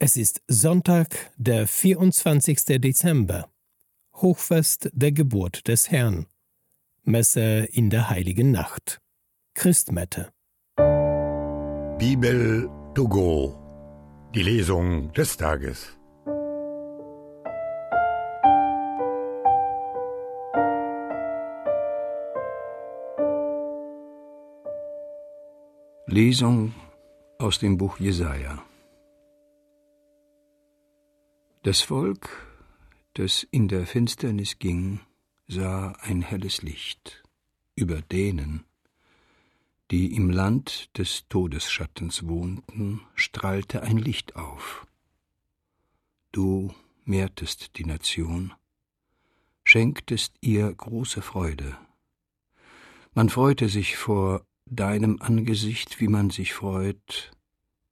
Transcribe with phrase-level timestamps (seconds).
[0.00, 2.80] Es ist Sonntag, der 24.
[2.80, 3.50] Dezember,
[4.14, 6.26] Hochfest der Geburt des Herrn,
[7.02, 9.00] Messe in der heiligen Nacht,
[9.54, 10.30] Christmette.
[11.98, 13.58] Bibel to go,
[14.36, 15.88] die Lesung des Tages.
[26.06, 26.72] Lesung
[27.38, 28.62] aus dem Buch Jesaja.
[31.64, 32.46] Das Volk,
[33.14, 35.00] das in der Finsternis ging,
[35.48, 37.24] sah ein helles Licht
[37.74, 38.64] über denen,
[39.90, 44.86] die im Land des Todesschattens wohnten, strahlte ein Licht auf.
[46.30, 46.72] Du
[47.04, 48.54] mehrtest die Nation,
[49.64, 51.76] schenktest ihr große Freude.
[53.14, 57.32] Man freute sich vor deinem Angesicht, wie man sich freut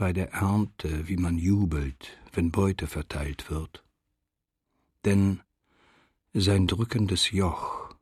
[0.00, 3.84] bei der Ernte, wie man jubelt, wenn Beute verteilt wird.
[5.04, 5.42] Denn
[6.32, 7.94] sein drückendes Joch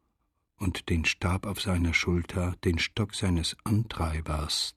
[0.59, 4.77] und den Stab auf seiner Schulter, den Stock seines Antreibers,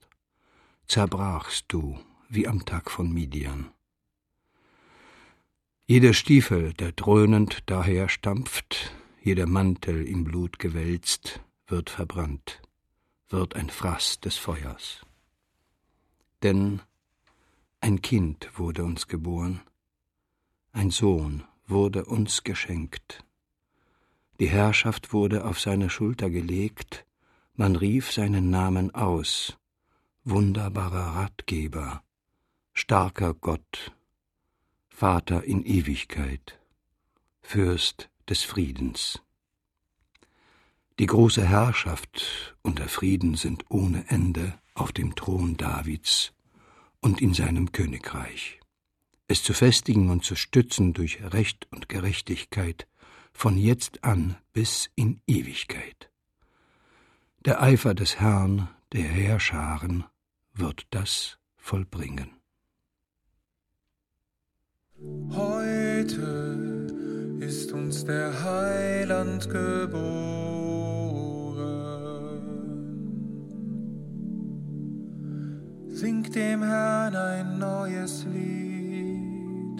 [0.88, 3.70] zerbrachst du wie am Tag von Midian.
[5.86, 12.64] Jeder Stiefel, der dröhnend daher stampft, jeder Mantel im Blut gewälzt, wird verbrannt,
[13.30, 15.06] wird ein Fraß des Feuers.
[16.42, 16.82] Denn
[17.82, 19.60] ein Kind wurde uns geboren,
[20.72, 23.26] ein Sohn wurde uns geschenkt.
[24.40, 27.06] Die Herrschaft wurde auf seine Schulter gelegt,
[27.56, 29.58] man rief seinen Namen aus,
[30.24, 32.04] wunderbarer Ratgeber,
[32.72, 33.92] starker Gott,
[34.90, 36.60] Vater in Ewigkeit,
[37.42, 39.24] Fürst des Friedens.
[41.00, 46.32] Die große Herrschaft und der Frieden sind ohne Ende auf dem Thron Davids
[47.02, 48.60] und in seinem Königreich,
[49.28, 52.88] es zu festigen und zu stützen durch Recht und Gerechtigkeit
[53.34, 56.10] von jetzt an bis in Ewigkeit.
[57.46, 60.06] Der Eifer des Herrn, der Heerscharen,
[60.54, 62.30] wird das vollbringen.
[65.32, 66.88] Heute
[67.40, 70.61] ist uns der Heiland geboren
[76.02, 79.80] Singt dem Herrn ein neues Lied.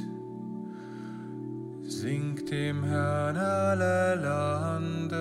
[1.82, 5.18] Singt dem Herrn alle Lande.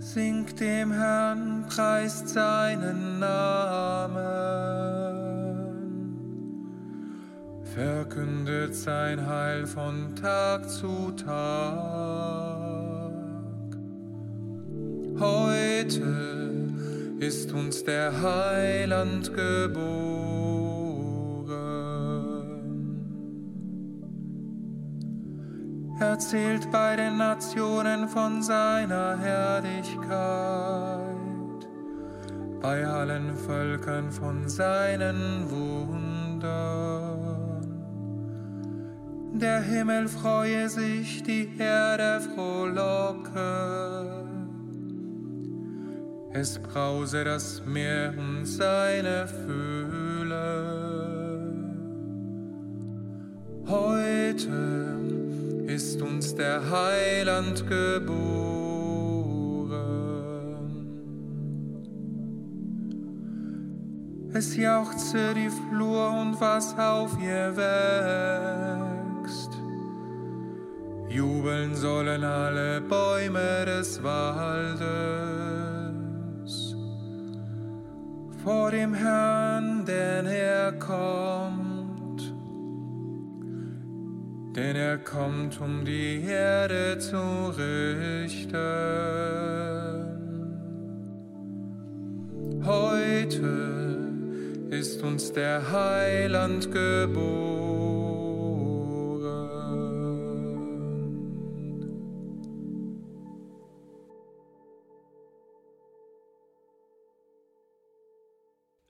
[0.00, 4.26] Singt dem Herrn, preist seinen Namen.
[7.62, 11.92] Verkündet sein Heil von Tag zu Tag.
[15.20, 16.51] Heute
[17.22, 19.92] ist uns der Heiland geboren.
[26.00, 30.00] Erzählt bei den Nationen von seiner Herrlichkeit,
[32.60, 36.42] bei allen Völkern von seinen Wundern.
[39.34, 44.22] Der Himmel freue sich, die Erde frohlocke
[46.34, 50.82] es brause das Meer und seine Fühle.
[53.66, 54.96] Heute
[55.66, 58.22] ist uns der Heiland geboren.
[64.32, 69.50] Es jauchze die Flur und was auf ihr wächst.
[71.10, 75.71] Jubeln sollen alle Bäume des Waldes
[78.42, 82.34] vor dem Herrn, denn er kommt.
[84.56, 88.58] Denn er kommt, um die Erde zu richten.
[92.64, 94.12] Heute
[94.70, 97.81] ist uns der Heiland geboren.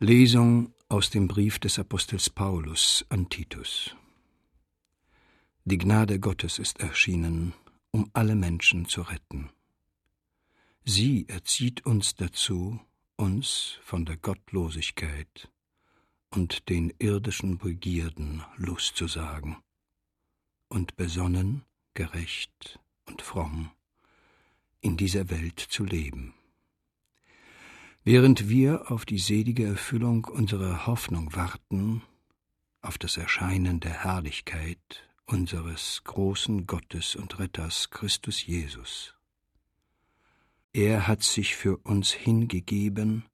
[0.02, 3.94] Lesung aus dem Brief des Apostels Paulus an Titus.
[5.64, 7.54] Die Gnade Gottes ist erschienen,
[7.92, 9.50] um alle Menschen zu retten.
[10.84, 12.80] Sie erzieht uns dazu,
[13.14, 15.48] uns von der Gottlosigkeit
[16.30, 19.58] und den irdischen Begierden loszusagen
[20.66, 21.62] und besonnen,
[21.94, 23.70] gerecht und fromm
[24.80, 26.34] in dieser Welt zu leben
[28.04, 32.02] Während wir auf die selige Erfüllung unserer Hoffnung warten,
[32.80, 39.14] auf das Erscheinen der Herrlichkeit unseres großen Gottes und Retters Christus Jesus.
[40.72, 43.24] Er hat sich für uns hingegeben,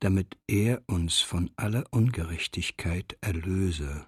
[0.00, 4.04] damit er uns von aller Ungerechtigkeit erlöse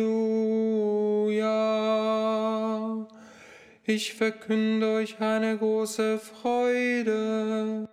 [3.84, 7.88] Ich verkünde euch eine große Freude.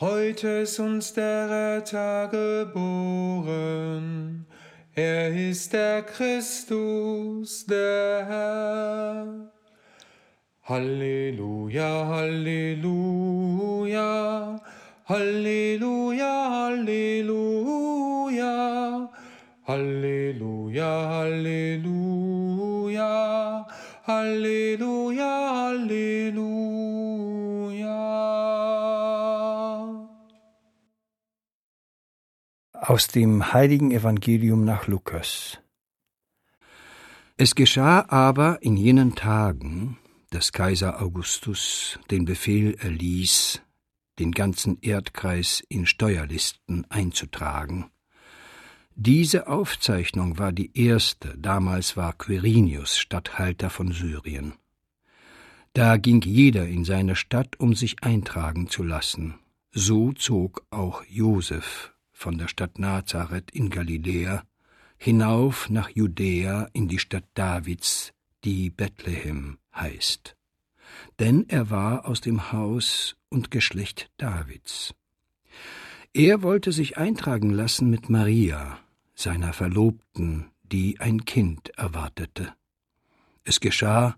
[0.00, 3.66] Heute ist uns der Retter geboren.
[4.94, 9.50] Er ist der Christus, der Herr.
[10.62, 12.92] Halleluja, Halleluja,
[15.04, 17.90] Halleluja, Halleluja,
[19.66, 22.06] Halleluja, Halleluja,
[24.06, 26.57] Halleluja, Halleluja.
[32.88, 35.58] Aus dem heiligen Evangelium nach Lukas.
[37.36, 39.98] Es geschah aber in jenen Tagen,
[40.30, 43.60] dass Kaiser Augustus den Befehl erließ,
[44.18, 47.90] den ganzen Erdkreis in Steuerlisten einzutragen.
[48.94, 54.54] Diese Aufzeichnung war die erste, damals war Quirinius Statthalter von Syrien.
[55.74, 59.34] Da ging jeder in seine Stadt, um sich eintragen zu lassen.
[59.72, 64.42] So zog auch Josef von der Stadt Nazareth in Galiläa
[64.96, 68.12] hinauf nach Judäa in die Stadt Davids,
[68.42, 70.36] die Bethlehem heißt.
[71.20, 74.94] Denn er war aus dem Haus und Geschlecht Davids.
[76.12, 78.80] Er wollte sich eintragen lassen mit Maria,
[79.14, 82.52] seiner Verlobten, die ein Kind erwartete.
[83.44, 84.16] Es geschah,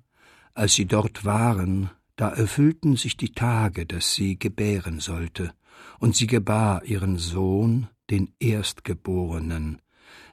[0.54, 5.52] als sie dort waren, da erfüllten sich die Tage, dass sie gebären sollte,
[5.98, 9.80] und sie gebar ihren Sohn, den Erstgeborenen.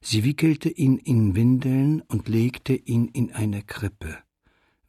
[0.01, 4.17] Sie wickelte ihn in Windeln und legte ihn in eine Krippe,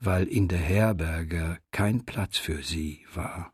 [0.00, 3.52] weil in der Herberge kein Platz für sie war.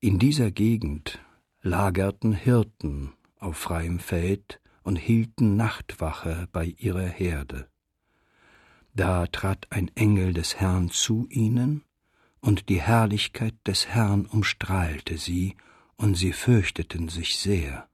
[0.00, 1.20] In dieser Gegend
[1.62, 7.68] lagerten Hirten auf freiem Feld und hielten Nachtwache bei ihrer Herde.
[8.94, 11.84] Da trat ein Engel des Herrn zu ihnen,
[12.40, 15.56] und die Herrlichkeit des Herrn umstrahlte sie,
[16.02, 17.88] und sie fürchteten sich sehr.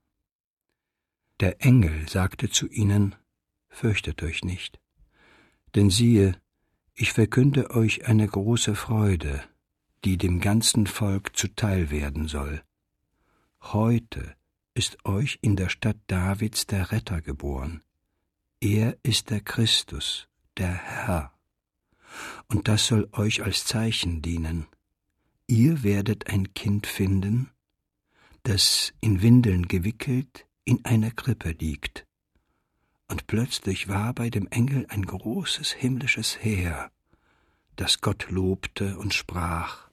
[1.40, 3.14] Der Engel sagte zu ihnen,
[3.68, 4.80] Fürchtet euch nicht,
[5.74, 6.40] denn siehe,
[6.94, 9.44] ich verkünde euch eine große Freude,
[10.04, 12.62] die dem ganzen Volk zuteil werden soll.
[13.60, 14.34] Heute
[14.72, 17.82] ist euch in der Stadt Davids der Retter geboren.
[18.60, 21.38] Er ist der Christus, der Herr.
[22.48, 24.66] Und das soll euch als Zeichen dienen.
[25.46, 27.50] Ihr werdet ein Kind finden,
[28.48, 32.06] das in Windeln gewickelt in einer Krippe liegt.
[33.06, 36.90] Und plötzlich war bei dem Engel ein großes himmlisches Heer,
[37.76, 39.90] das Gott lobte und sprach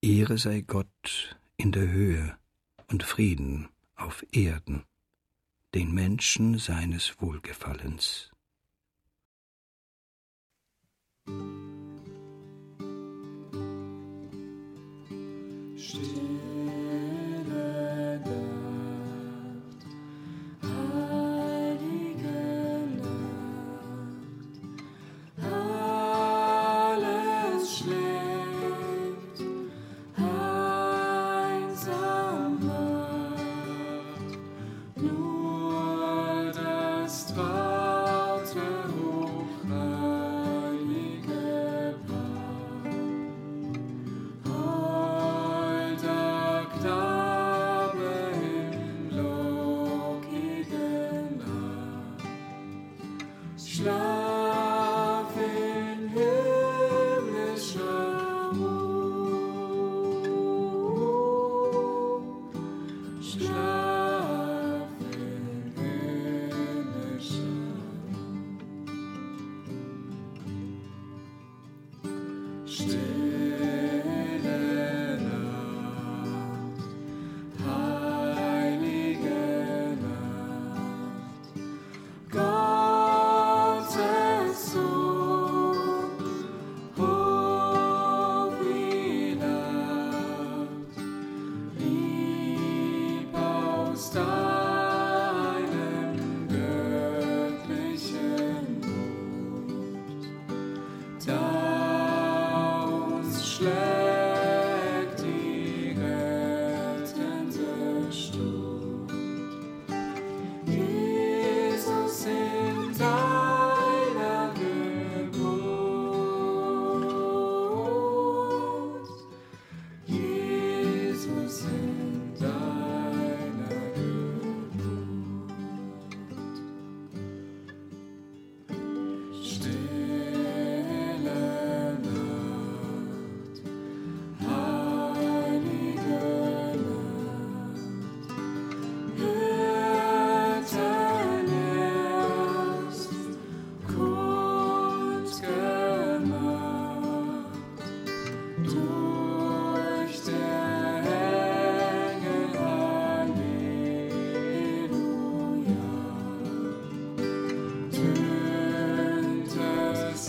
[0.00, 2.38] Ehre sei Gott in der Höhe
[2.86, 4.84] und Frieden auf Erden,
[5.74, 8.30] den Menschen seines Wohlgefallens.
[15.92, 16.19] Heilige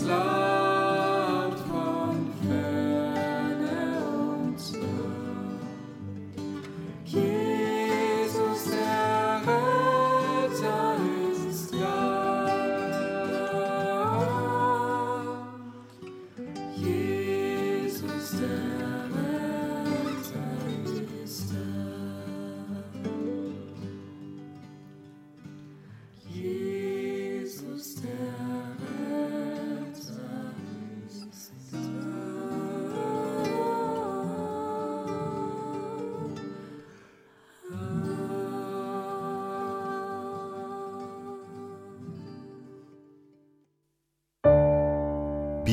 [0.06, 0.41] love.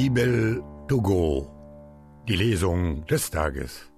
[0.02, 1.52] Bibel to go.
[2.26, 3.92] Die Lesung des Tages.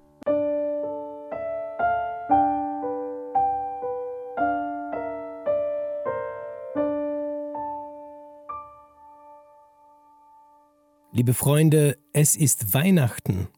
[11.11, 13.49] Liebe Freunde, es ist Weihnachten.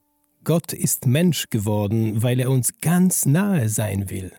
[0.44, 4.32] Gott ist Mensch geworden, weil er uns ganz nahe sein will.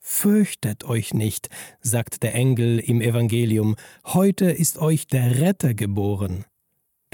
[0.00, 6.44] Fürchtet euch nicht, sagt der Engel im Evangelium, heute ist euch der Retter geboren.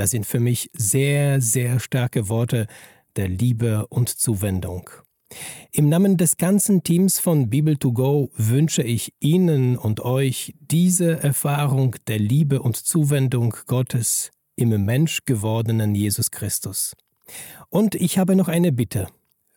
[0.01, 2.69] Das sind für mich sehr, sehr starke Worte
[3.17, 4.89] der Liebe und Zuwendung.
[5.73, 11.23] Im Namen des ganzen Teams von Bibel 2 Go wünsche ich Ihnen und euch diese
[11.23, 16.97] Erfahrung der Liebe und Zuwendung Gottes im Mensch gewordenen Jesus Christus.
[17.69, 19.07] Und ich habe noch eine Bitte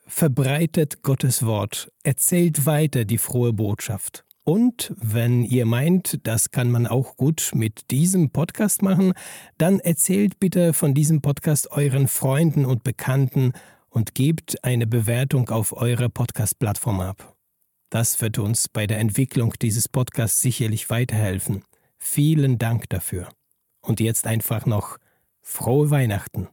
[0.07, 4.25] verbreitet Gottes Wort, erzählt weiter die frohe Botschaft.
[4.45, 9.13] Und wenn ihr meint, das kann man auch gut mit diesem Podcast machen,
[9.57, 13.53] dann erzählt bitte von diesem Podcast euren Freunden und Bekannten
[13.89, 17.35] und gebt eine Bewertung auf eurer Podcast-Plattform ab.
[17.89, 21.63] Das wird uns bei der Entwicklung dieses Podcasts sicherlich weiterhelfen.
[21.97, 23.29] Vielen Dank dafür.
[23.81, 24.97] Und jetzt einfach noch
[25.41, 26.49] frohe Weihnachten.